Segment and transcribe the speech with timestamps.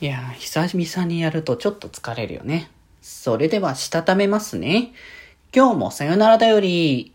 [0.00, 2.70] いやー、久々にやるとちょっと疲れるよね。
[3.02, 4.92] それでは、したためますね。
[5.52, 7.12] 今日もさよならだより。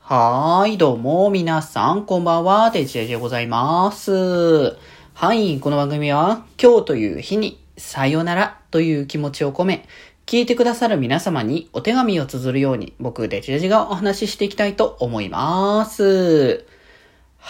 [0.00, 4.76] はーい、どうも、皆さん、こんばんは、デジェジでございます。
[5.14, 9.86] はい、この番組は、今日という日に、さよならという気持ちを込め、
[10.26, 16.66] 聞いてくださる皆様にお手紙を綴るように、僕、デジェジがお話ししていきたいと思います。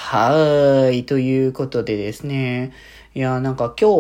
[0.01, 1.05] はーい。
[1.05, 2.73] ということでですね。
[3.15, 3.91] いや、なんか今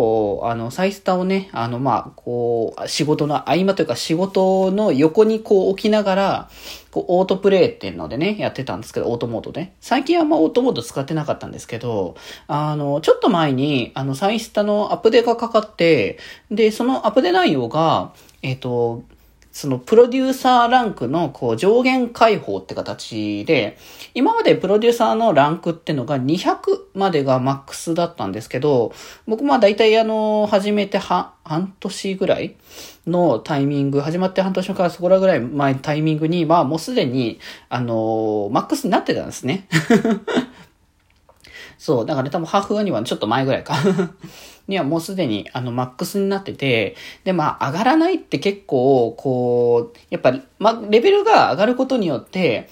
[0.41, 6.51] 日、あの、サイスタをね、あの、ま、こう、仕事の合間というか仕事の横にこう置きながら、
[6.92, 9.75] こう、オートプレイっていうのでね、やってたんですけど、オートモードね。
[9.80, 16.19] 最近はあんまオートモード使ってなかったんですけど、あの、ちょっと前に、あの、サイスタのアップデがかかって、
[16.51, 19.03] で、そのアップデ内容が、えっ、と、
[19.59, 23.77] そのプロデューサーランクのこう上限解放って形で、
[24.15, 26.59] 今までプロデューサーのランクってのが200
[26.95, 28.93] までがマックスだったんですけど、
[29.27, 32.55] 僕まあ大体あの、始めては、半年ぐらい
[33.05, 39.67] のタイミング、始まって半年からそこらぐらい前のタイミングに、まあもうすでに、あの、マックスになってたんですね。
[41.79, 43.77] そう、だから、多分ハーフアニはちょっと前ぐらいか。
[44.67, 52.69] にはもうすでにあのマックスになってて、で、まあ上がらないって結構、こう、やっぱ、ま、レベルが上がることによって、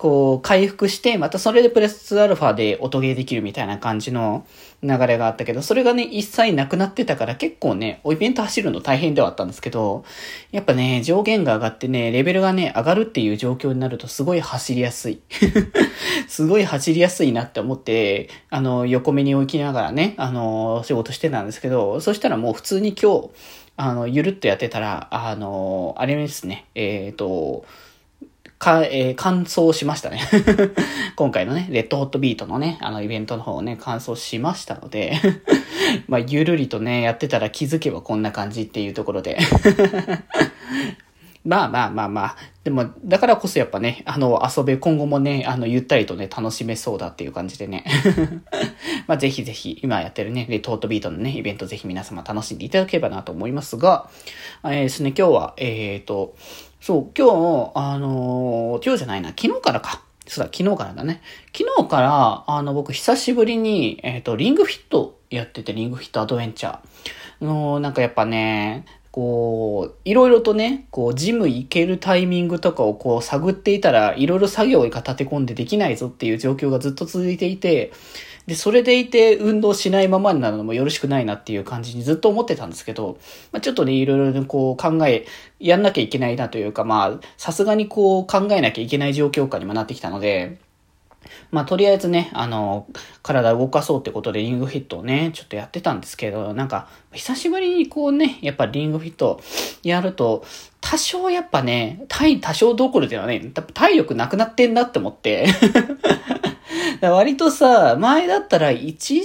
[0.00, 4.46] こう、回復して、またそれでプレスアルファで音ゲーできるみたいな感じの
[4.82, 10.02] 流れがあったけど、それがね、一切なくなってたから結構ね、イベント走るの大変ではあったんですけど、
[10.52, 15.20] やっぱね、上限が上がってね、レベルがね、上がるっていう状況になるとすごい走りやすい。
[16.28, 23.28] すごい走りやすいなって思って、あの、横目に置きながらね、あの、仕事してたんですけど、そしたらもう普通に今日、
[23.76, 27.66] あの、ゆるっとやってたら、あの、あれですね、えっ、と、
[28.60, 30.20] か、えー、完走しましたね。
[31.16, 35.18] 今回のね、レッドホットビートのね、あのイベントの方をね、完走しましたので、
[36.06, 39.38] まあ、ゆるりとね、やってたら気づけばこんな感じっていうところで。
[41.42, 42.36] まあまあまあまあ。
[42.70, 47.84] でも、だからこそやっぱね、あの、遊べ、今後もね、あの、ゆったりとね、楽しめそうだっていう感じでね。
[49.08, 54.08] まあぜひぜひ、今やってるね、レッドホットビートのね、イベントぜひ皆様楽しんでいただければなと思いますが、
[54.62, 56.36] えー、ですね、今日は、えっ、ー、と、
[56.80, 60.02] そう、今日、あのー、今日じゃないな、昨日からか。
[60.28, 61.22] そうだ、昨日からだね。
[61.52, 66.78] 昨日から、あの、僕、久しぶりに、えっ、ー、と、リングフィットやってて、リングフィットアドベンチャー。
[67.44, 77.92] の、なんかやっぱね、こう、いろいろとね、こう、ジム行けるタイミングとかをこう、探っていたら、いろいろ作業が立て込んでできないぞっていう状況がずっと続いていて、
[78.46, 83.18] で、それでいて運動しないままになるのもよろしくないなっていう感じにずっと思ってたんですけど、
[83.52, 85.26] まあ、ちょっとね、いろいろねこう考え、
[85.58, 90.58] やんなきゃいけないなというか、まあ、さすがにこう考えなきゃいけない状況下にもなってきたので、
[91.50, 92.86] まあ、とりあえずね、あの、
[93.22, 99.40] 体動かそうってことでリングフィットをね、ちょっとやってたんですけど、なんか、久しぶりにこうね、やっぱリングフィット
[99.82, 100.44] やると、
[100.80, 105.46] 多少やっぱね、体、多少どころではね、体力なくなってんだって思って。
[107.02, 109.16] 割とさ、前だったら1時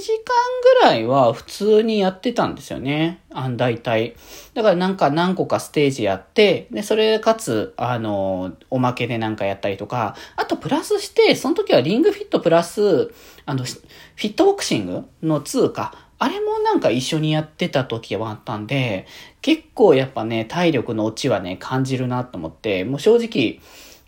[0.80, 3.20] ぐらいは普通にやってたんですよね。
[3.32, 4.14] あん、大体。
[4.54, 13.12] だからなんか何個かステージやって、で、それかつ、あの、おまけでなんかやったりとか、あとプラスして、その時はリングフィットプラス、
[13.44, 19.06] あの、フィットボクシングの2か、あれもなんか一緒にやってた時はあったんで、
[19.42, 23.60] 結構やっぱね、体力の落ちはね、感じるなと思って、もう正直、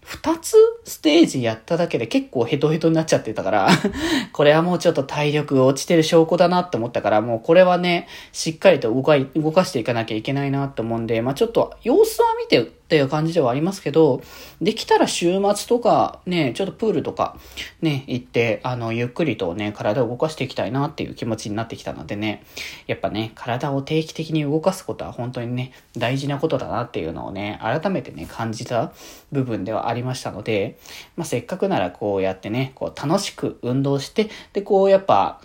[0.08, 3.69] 二つステージやっただけで結構ヘトヘトになっちゃってたから、
[4.32, 14.22] これはもうちょっと体力落ちてる証拠だなって思ったから、もうこれはね、しっかりと動か、動かしていかなきゃいけないなって思うんで、まあちょっと様子は見てっていう感じではありますけど、
[14.62, 17.37] できたら週末とか、ね、ちょっとプールとか、
[17.82, 22.44] ね、行って、あの、ゆっくりとね、体を動かしていきたいなっていう気持ちになってきたのでね、
[22.87, 28.93] やっぱね、体を定期的に動かすことは本当にね、大事なことだなっていうのをね、改めてね、感じた
[29.32, 30.78] 部分ではありましたので、
[31.15, 35.43] まあ、せっかくならこうやってね、こう楽しく運動して、で、こうやっぱ、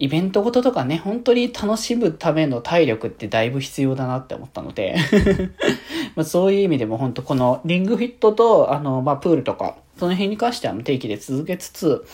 [0.00, 4.96] イベントごととかね、本当に楽しむための体力ってだいぶ必要だなって思ったので
[6.18, 12.04] まあそういう意味でも本当このリングフィットと、あの、まあプールとか、その辺に関しては定期で続けつつ、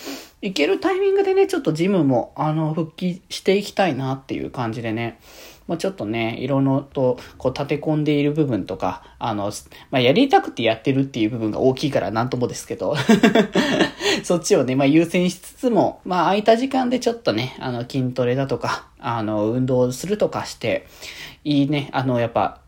[0.43, 5.19] 行けるタイミングでね、ちょっとジムも、あの、復帰していきたいなっていう感じでね、
[5.67, 9.51] まあ、ちょっとね、いろいろと、こう、立て込んでいる部分とか、あの、
[9.91, 12.95] まあ、やりたくてやってるっていう部分が大きいからなんともですけど、
[14.23, 20.87] そっちをね、まあ、優先しつつも、まあ、空いた時間でちょっとね、あの、筋トレだとか、あの、運動するとかして、
[21.43, 22.61] いいね、あの、やっぱ、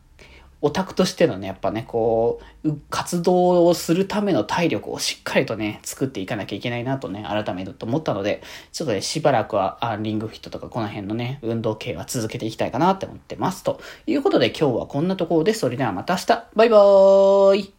[0.62, 8.42] オタクとしてのね、やっぱね、こう、活動をするための体力をしっかりとね、作っていかなきゃいけないなとね、改めてと思ったので、
[8.72, 13.64] ちょっとね、しばらくは、あリングフィットとかこの辺のね、運動系は続けていきたいかなって思ってます。
[13.64, 17.75] ということで今日はこんなところです、それではまた明日バイバーイ